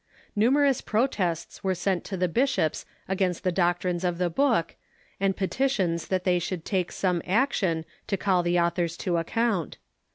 Numerous 0.35 0.81
protests 0.81 1.63
were 1.63 1.75
sent 1.75 2.03
to 2.05 2.17
the 2.17 2.27
bishops 2.27 2.87
against 3.07 3.43
the 3.43 3.51
doc 3.51 3.81
trines 3.81 4.03
of 4.03 4.17
the 4.17 4.31
book, 4.31 4.75
and 5.19 5.37
petitions 5.37 6.07
that 6.07 6.23
they 6.23 6.39
should 6.39 6.65
take 6.65 6.91
some 6.91 7.21
ac 7.23 7.49
tion 7.51 7.85
to 8.07 8.17
call 8.17 8.41
the 8.41 8.59
authors 8.59 8.97
to 8.97 9.17
account. 9.17 9.77